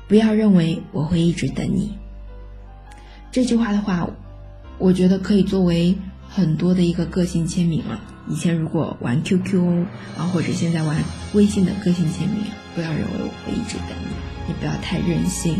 [0.08, 1.98] 不要认为我会一直等你。
[3.30, 4.08] 这句话的话，
[4.78, 5.94] 我觉得可以作为
[6.33, 7.99] 很多的一个个性签名了。
[8.29, 9.85] 以前如果玩 QQ
[10.17, 10.97] 啊，或者现在玩
[11.33, 12.37] 微信的个性签名，
[12.73, 14.13] 不要认为我会一直等你，
[14.47, 15.57] 你不要太任性，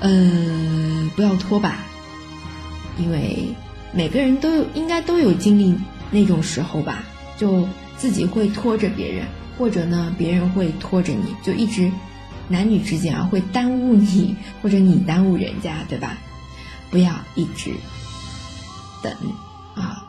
[0.00, 1.80] 呃，不要拖吧，
[2.96, 3.48] 因为
[3.92, 5.74] 每个人都应该都有经历
[6.10, 7.04] 那种时候吧，
[7.36, 7.68] 就
[7.98, 9.26] 自己会拖着别人，
[9.58, 11.90] 或者呢别人会拖着你，就一直
[12.48, 16.16] 男女之间啊会耽误你，或者你耽误人家，对吧？
[16.90, 17.72] 不要一直
[19.02, 19.12] 等
[19.74, 20.06] 啊，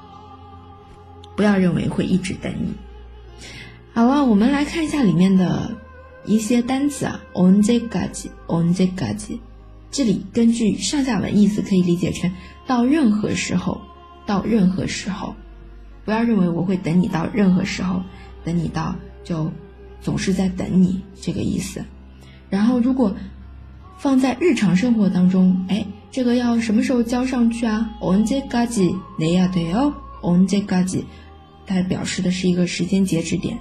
[1.36, 2.74] 不要认为会一直等你。
[3.94, 5.76] 好了，我们来看一下里面的
[6.26, 9.40] 一些单词啊，on the gate，on the gate。
[9.92, 12.32] 这里根据上下文意思可以理解成
[12.66, 13.82] 到任何时候
[14.26, 15.36] 到任何时候，
[16.06, 18.02] 不要认为我会等你到任何时候，
[18.44, 19.52] 等你到，就
[20.02, 21.84] 总是在等你这个意思。
[22.50, 23.16] 然后如果。
[24.03, 27.91] 放在日常生活当中，哎，这个要什么时候交上去啊？
[28.01, 29.93] 언제까 지， 내야돼 요。
[30.23, 31.05] 언제까 지。
[31.67, 33.59] 它表示的是一个时间截止点，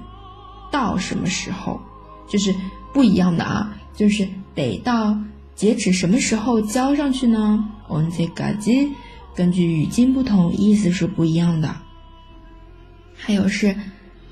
[0.71, 1.81] 到什么时候，
[2.29, 2.55] 就是
[2.93, 5.17] 不一样的啊，就是得到
[5.55, 7.67] 截止什么时候交上去呢？
[7.89, 8.89] 언제까 지，
[9.35, 11.75] 根据语境不同，意思是不一样的。
[13.13, 13.75] 还有是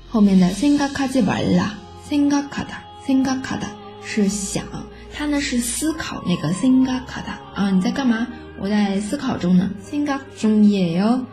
[0.08, 1.70] 后面的생각하지말 라，
[2.08, 4.64] 생각하다생각하다 是想，
[5.12, 8.26] 它呢是思考那个생각하다啊，你在干嘛？
[8.58, 11.24] 我在思考中呢，생각중이에 요。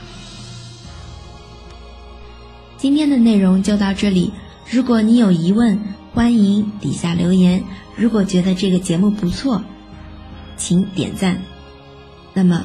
[2.77, 4.31] 今天的内容就到这里。
[4.69, 5.79] 如果你有疑问，
[6.13, 7.63] 欢迎底下留言。
[7.95, 9.61] 如果觉得这个节目不错，
[10.57, 11.39] 请点赞。
[12.38, 12.64] 那么，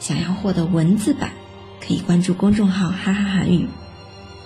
[0.00, 1.30] 想要获得文字版，
[1.80, 3.66] 可以关注公众号“哈哈韩语”。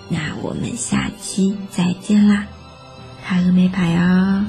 [0.09, 2.47] 那我们下期再见啦，
[3.25, 4.45] 哈个没牌哦。